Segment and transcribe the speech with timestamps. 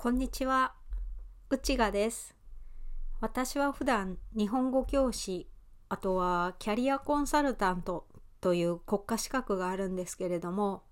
[0.00, 0.74] こんにちは、
[1.50, 2.36] 内賀です。
[3.20, 5.48] 私は普段日本語教師、
[5.88, 8.06] あとはキャリアコンサルタント
[8.40, 10.84] という国家資格があるんですけれども、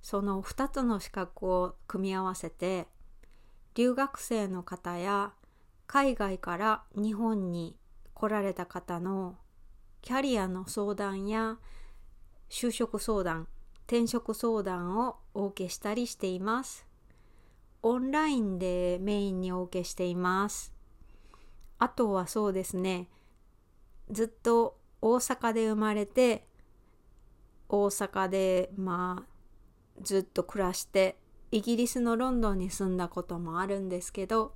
[0.00, 2.86] その2つの資格を組み合わせて、
[3.74, 5.34] 留学生の方や
[5.86, 7.76] 海外から日本に
[8.14, 9.36] 来られた方の
[10.00, 11.58] キャリアの相談や
[12.48, 13.46] 就職相談、
[13.86, 16.91] 転職相談をお受けしたりしています。
[17.82, 20.72] オンラインでメインにお受けしています。
[21.78, 23.08] あとはそうですね、
[24.10, 26.46] ずっと大阪で生まれて、
[27.68, 29.32] 大阪でまあ
[30.00, 31.16] ずっと暮らして、
[31.50, 34.54] イギリスのロンドンに住んだこともあるんですけど、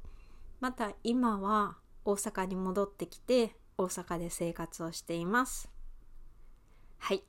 [0.60, 5.68] また今は大阪に戻ってきて、大阪で生活をしています。
[6.98, 7.24] はい。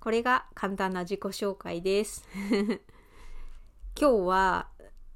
[0.00, 2.26] これが簡単な自己紹介です。
[3.96, 4.68] 今日は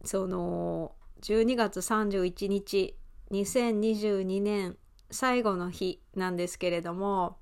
[0.04, 2.96] その12月31日
[3.30, 4.76] 2022年
[5.10, 7.38] 最後の日なんですけれども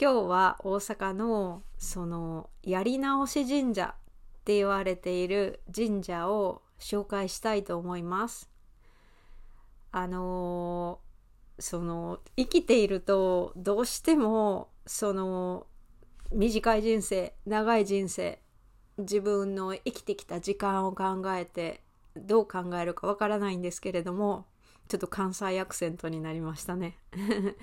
[0.00, 8.50] 今日は大阪のそのやり直し神社って言われている神社を紹介したいと思います。
[9.92, 11.00] あの
[11.58, 15.66] その生きているとどうしてもその
[16.32, 18.40] 短い人生長い人生
[19.00, 21.82] 自分の生きてきた時間を考えて
[22.16, 24.46] どう考えるかわからないんですけれども
[24.88, 26.98] ちょっと関西アクセントになりましたね。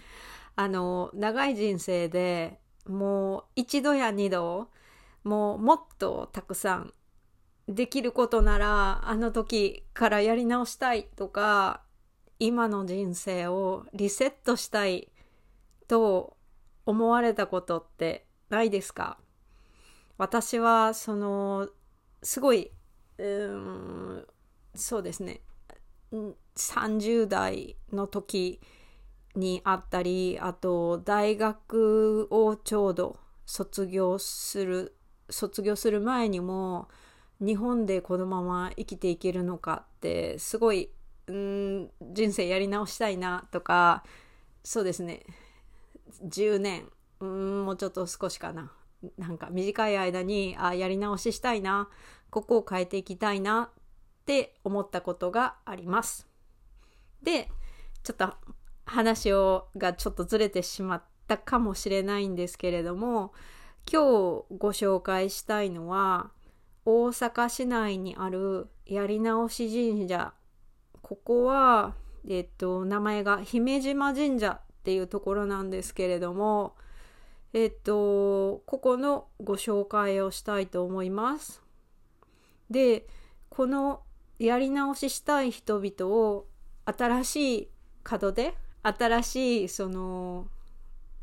[0.56, 4.70] あの長い人生でもう一度や二度
[5.24, 6.94] もうもっとたくさん
[7.68, 11.82] できることならあの時からやり直したいとか
[12.40, 15.12] 今の人生をリセットしたい
[15.88, 16.38] と
[16.86, 19.18] 思われたことってないですか？
[20.18, 21.70] 私はその
[22.24, 22.72] すごい
[23.18, 24.28] うん
[24.76, 25.42] そうですね。
[26.56, 28.60] 30代の時
[29.36, 34.96] にあったりあと大学をちょうど卒業する
[35.30, 36.88] 卒業する前にも
[37.40, 40.90] 日本でこのまま生きていけるのかってすごい
[41.28, 44.04] うん人生やり直したいなとか
[44.64, 45.24] そうですね。
[46.24, 46.90] 10年
[47.20, 48.72] うんもうちょっと少しかな。
[49.18, 51.90] なんか短い間にあやり直ししたいな
[52.30, 53.84] ここを変えていきたいなっ
[54.26, 56.28] て思ったことがあります。
[57.22, 57.50] で
[58.04, 58.34] ちょっと
[58.86, 63.34] 話をがちょっとずれてしまったかもしれないんですけれども
[63.92, 66.32] 今日ご紹介したいのは
[66.86, 70.34] 大阪市内にあるやり直し神社
[71.02, 71.96] ここは、
[72.28, 76.76] えっと、名前が姫島神社っていうところなんですけれども
[77.54, 81.62] えっと、ここのご紹介をしたいと思います。
[82.70, 83.08] で、
[83.50, 84.02] この
[84.40, 86.46] やり直ししたい人々を
[86.86, 87.70] 新しい
[88.10, 90.48] 門で、新しいその、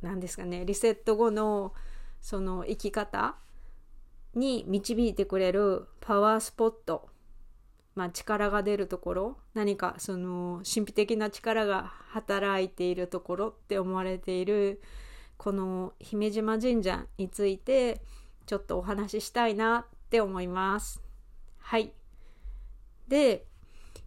[0.02, 1.72] 何ですかね、リセット後の
[2.20, 3.36] その生き方
[4.34, 7.08] に導いてくれるパワースポット、
[7.94, 14.82] まあ力が出るところ、何かその神秘的な力が働いているところって思われている
[15.36, 18.00] この姫島神社について
[18.46, 21.02] ちょっとお話ししたいなって思います。
[21.58, 21.92] はい。
[23.08, 23.46] で、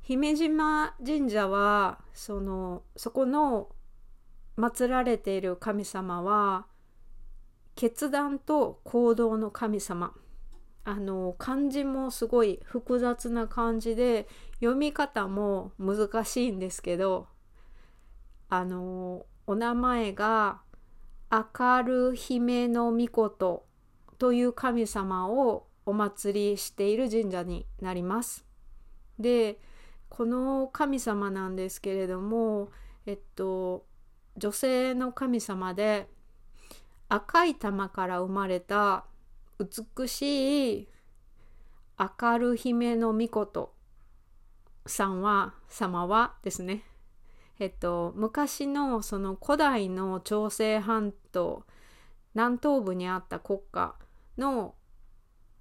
[0.02, 3.70] 姫島神社は、その、そこの
[4.58, 6.68] 祀られている神様は、
[7.76, 10.14] 決断と行動の神様。
[10.84, 14.28] あの、漢字もすごい複雑な漢字で、
[14.60, 17.28] 読み方も難しいんですけど、
[18.50, 20.62] あの、お名前が、
[21.32, 23.66] 明る姫の御事
[24.18, 28.46] という神様をお祭りしている神社になります。
[29.20, 29.60] で、
[30.10, 32.70] この神様なんですけれども、
[33.06, 33.86] えっと、
[34.38, 36.08] 女性の神様で
[37.10, 39.06] 赤い玉から生まれた
[39.60, 40.88] 美しい
[42.00, 43.74] 明る姫の御事
[44.86, 46.84] さんは、様はですね、
[47.60, 51.66] えっと、昔のその古代の朝鮮半島
[52.36, 53.96] 南東部にあった国家
[54.38, 54.76] の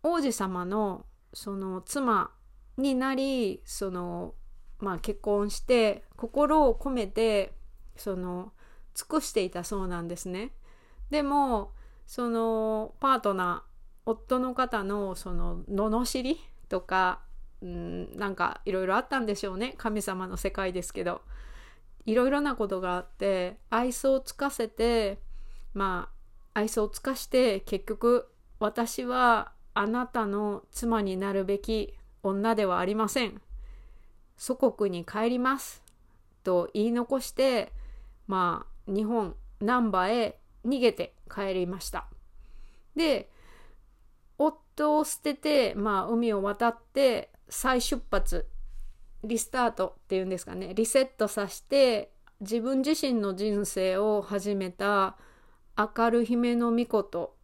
[0.02, 2.30] 王子様のその妻
[2.76, 4.34] になりその
[4.78, 7.54] まあ結婚して心を込めて
[7.96, 8.52] その
[8.94, 10.52] 尽くしていたそうなんですね。
[11.10, 11.72] でも
[12.06, 16.38] そのパートナー夫の方のその罵り
[16.68, 17.20] とか
[17.62, 21.22] うんなんかいろいろあったんでしょうね神様の世界ですけど。
[22.06, 25.18] いろいろなことがあって愛想をつかせて
[25.74, 26.08] ま
[26.54, 31.92] あ愛想をつかして結局私はあなたの妻になるべき
[32.22, 33.42] 女ではありません。
[34.38, 35.82] 祖国に帰ります。
[36.44, 37.72] と言い残して
[38.26, 42.06] まあ日本難波へ逃げて帰りました。
[42.94, 43.30] で
[44.38, 48.46] 夫を捨てて、まあ、海を渡って再出発
[49.26, 50.72] リスタートっていうんですかね。
[50.74, 55.16] リセットさせて自分自身の人生を始めた
[55.76, 57.34] 明る姫の御事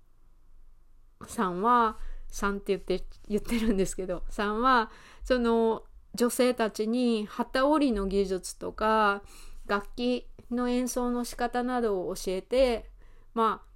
[1.27, 1.99] さんは
[2.29, 4.91] さんって言って言ってるんですけどさんは
[5.25, 5.83] その
[6.15, 9.23] 女性たちに機織りの技術とか
[9.67, 12.91] 楽器の演奏の仕方などを教えて
[13.35, 13.73] まあ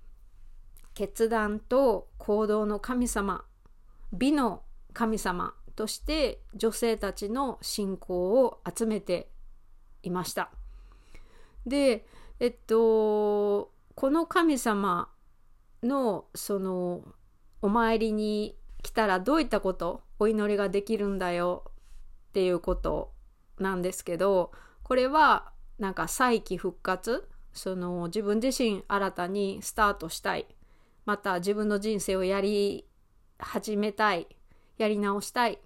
[0.95, 3.45] 決断と行動の神様
[4.13, 4.63] 美の
[4.93, 9.29] 神様として女性たちの信仰を集めて
[10.03, 10.51] いました。
[11.67, 12.07] で
[12.41, 15.11] えっとこの神様
[15.83, 17.03] のその
[17.63, 21.65] お参りに来たらどういったことお祈りができるんだよ
[22.29, 23.13] っていうこと
[23.59, 24.53] なんですけど
[24.83, 30.47] これはなんか再起復活その自分自身新たにスタートしたい。
[31.07, 32.87] また自分の人生をやり
[33.39, 34.27] 始めたい。
[34.77, 35.59] やり直したい。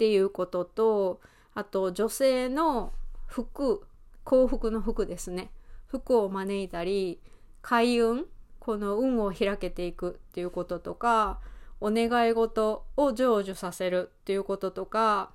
[0.00, 1.20] っていうことと
[1.54, 2.94] あと女性の
[3.26, 3.86] 服
[4.24, 5.50] 幸福の服ですね
[5.88, 7.20] 服を招いたり
[7.60, 8.24] 開運
[8.60, 11.38] この運を開けていくっていうこととか
[11.82, 15.32] お願い事を成就させるっていうこととか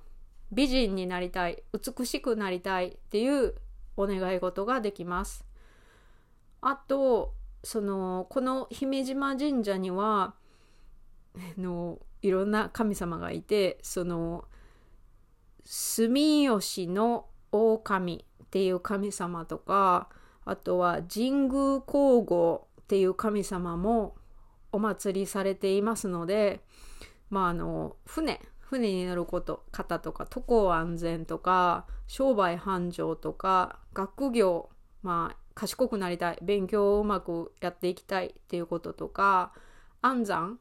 [0.50, 3.54] 美人になりたい美しくなりたいっていう
[3.96, 5.44] お願い事ができます。
[6.60, 10.34] あとそのこの姫島神社には
[11.56, 14.44] のいろんな神様がいてその
[15.66, 20.08] 住吉の狼っていう神様とか
[20.44, 24.14] あとは神宮皇后っていう神様も
[24.70, 26.60] お祭りされていますので
[27.30, 34.70] まああの船船に乗ること方とか渡航安全とか商売繁盛とか学業
[35.02, 39.52] まあ賢くなりたい勉強をうまくやっていきたいっていうこととか
[40.00, 40.60] 安産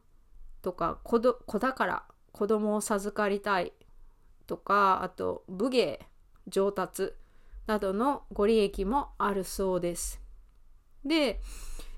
[0.63, 3.73] とか子ど子宝子供を授かりたい
[4.45, 5.99] とかあと武芸
[6.47, 7.13] 上達
[7.67, 10.21] などのご利益もあるそうです。
[11.03, 11.39] で、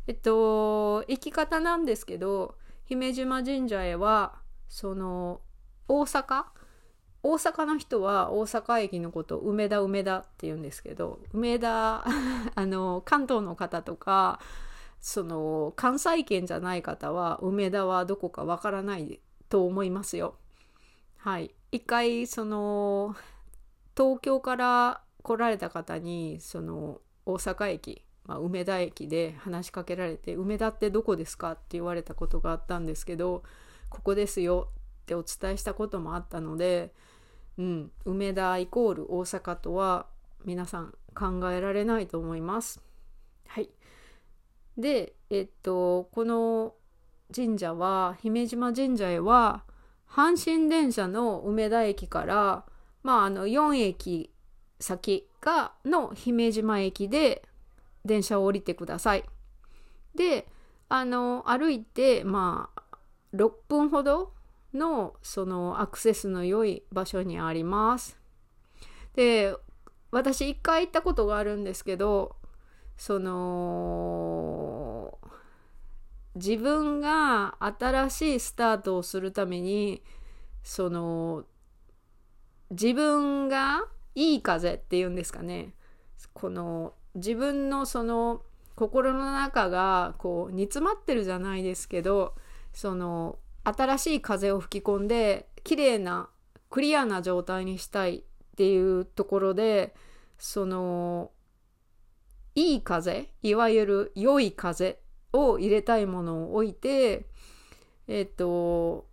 [0.08, 2.56] えっと、行き方なんですけど、
[2.86, 4.36] 姫島神社へは、
[4.70, 5.42] その、
[5.88, 6.46] 大阪？
[7.24, 12.06] 大阪の人は大阪駅のことを梅田梅田って言うんですけど、梅田、
[12.56, 14.40] あの、関東の方とか、
[15.02, 20.36] その、関西圏じゃない方は、梅田はどこかわからないと思いますよ。
[21.18, 21.54] はい。
[21.72, 23.16] 一回、その、
[23.98, 33.44] 東京から来られた方にその大阪駅、まあ、梅田駅で話しかけられて「梅田ってどこですか?」って言われたことがあったんですけど
[33.90, 34.70] 「ここですよ」
[35.04, 36.94] ってお伝えしたこともあったので、
[37.58, 40.06] うん、梅田イコール大阪とは
[40.46, 42.82] 皆さん考えられないと思います。
[43.48, 43.70] はい、
[44.78, 46.76] でえっとこの
[47.36, 49.64] 神社は姫島神社へは
[50.10, 52.66] 阪神電車の梅田駅から
[53.04, 54.32] まああの4駅
[54.80, 57.44] 先がの姫島駅で
[58.06, 59.24] 電車を降りてください。
[60.16, 60.48] で
[60.90, 62.82] あの歩いてまあ
[63.34, 64.34] 6分ほど
[64.74, 68.18] のそのアクセスの良い場所にあります。
[69.16, 69.56] で
[70.12, 72.36] 私一回行ったことがあるんですけど
[72.98, 74.87] その
[76.38, 80.02] 自分が新しいスタートをするために
[80.64, 81.46] その
[82.72, 85.74] 自分がいい風っていうんですかね。
[86.34, 88.42] この自分のその
[88.76, 92.36] 心の中がこう煮詰まってるじゃないですけど
[92.74, 96.30] その新しい風を吹き込んで綺麗な
[96.70, 98.22] クリアな状態にしたいっ
[98.56, 99.96] ていうところで
[100.38, 101.32] その
[102.56, 105.00] いい風いわゆる良い風
[105.34, 107.26] を入れたいものを置いて
[108.08, 109.06] えっ、と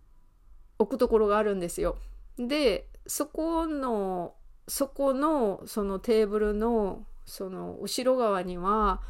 [0.77, 1.97] 置くところがあるんですよ。
[2.37, 4.35] でそこの
[4.67, 9.01] そこのそのテーブルのその後ろ側には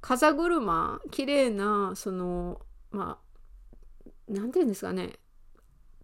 [0.00, 2.60] 風車綺麗なその
[2.90, 5.18] まあ何て言うんですかね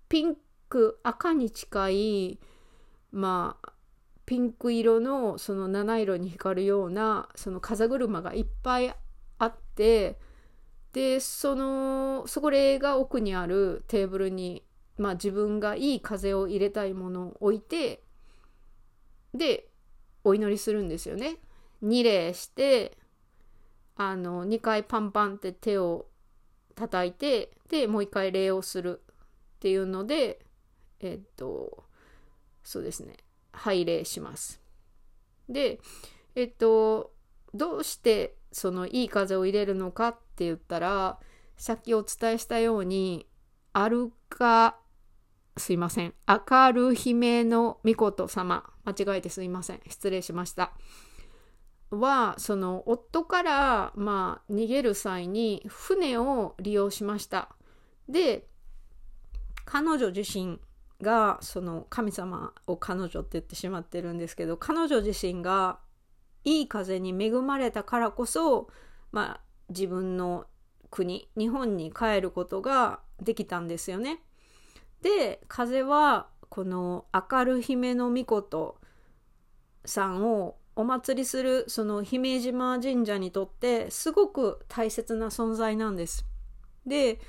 [0.09, 0.37] ピン
[0.69, 2.39] ク赤に近い
[3.11, 3.73] まあ
[4.25, 8.95] ピンク色のその七色に光るようなその風車がいっぱい
[9.39, 10.19] あって
[10.93, 14.65] でそのそれが奥にあるテーブルに、
[14.99, 18.03] まあ、自分がいい風を入れたいものを置いて
[19.35, 19.69] で
[20.25, 21.37] お祈りするんですよね。
[21.81, 22.97] 二礼して
[23.97, 26.07] あの2回パンパンって手を
[26.75, 29.01] 叩いてでもう一回礼をする
[29.57, 30.45] っていうので
[31.01, 31.85] えっと
[32.63, 33.17] そうですね
[33.53, 34.61] 拝礼します。
[35.49, 35.81] で、
[36.35, 37.13] えっと、
[37.55, 41.19] どうしてそのいい風を入れるのかっって言ったら、
[41.57, 43.27] さっきお伝えしたように、
[43.73, 44.79] アルカ、
[45.57, 50.73] すいません、明る姫の御事様、間違えてすいません、失礼しました。
[51.91, 57.51] は、その夫から、まあ、逃げる際に船を利用しました。
[58.09, 58.49] で、
[59.67, 60.59] 彼女自身
[61.03, 65.79] がその神様を彼女って言ってしまってるんですけど彼女自身が
[66.45, 68.69] いい風に恵まれたからこそ、
[69.11, 69.41] まあ、
[69.73, 70.47] 自分の
[70.91, 74.21] 国日本に帰ることができたんですよね。
[75.03, 78.77] で風はこの明る姫の御事
[79.85, 86.25] さんをお祭りするその姫島神社にとってすごく大切な存在なんです。
[86.87, 87.21] で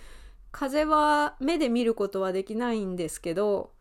[0.52, 3.72] 風は目で見ることはできないんですけど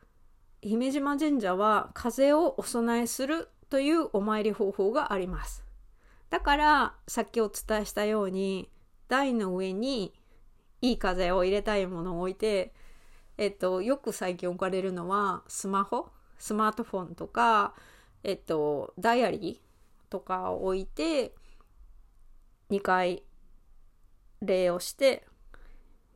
[0.62, 5.64] 姫島神社は風をお供えするというお参り方法があります
[6.32, 8.70] だからさっきお伝えしたように
[9.08, 10.14] 台の上に
[10.80, 12.72] いい風を入れたいものを置いて
[13.36, 16.08] えっとよく最近置かれるのはスマホ
[16.38, 17.74] スマートフォンとか
[18.24, 21.34] えっとダイアリーとかを置いて
[22.70, 23.24] 2回
[24.40, 25.26] 礼をして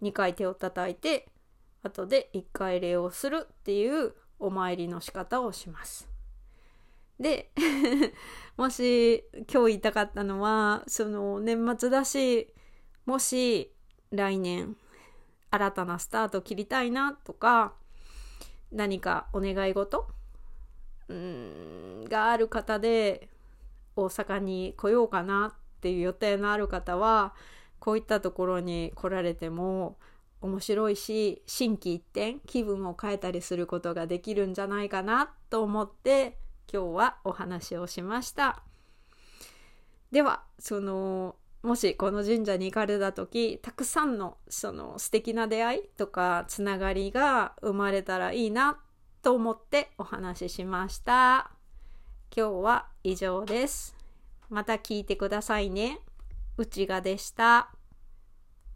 [0.01, 1.29] 2回手を叩いて
[1.83, 6.16] 後で1回礼をするっていうお参りの仕方をします。
[7.19, 7.51] で
[8.57, 12.53] もし今日言いたかったのはその年末だし
[13.05, 13.73] もし
[14.11, 14.77] 来年
[15.51, 17.75] 新たなスタート切りたいなとか
[18.73, 20.09] 何かお願い事
[21.09, 23.29] うんがある方で
[23.95, 27.35] 大阪に来ようかなっていう予定のある方は
[27.79, 29.99] こういったところに来られても
[30.41, 36.39] 面白いし心機一転気分を変えたりすることができるんじゃないかなと思って
[36.73, 38.63] 今日はお話をしました
[40.11, 48.79] ではそのもしこの神社に行かれた時たくさんのその素敵な出会いとかつながりが生まれたらいいな
[49.23, 51.51] と思ってお話ししました
[52.35, 53.97] 今日は以上です
[54.49, 56.01] また聞いてくださいね。
[56.57, 57.75] 内賀でした。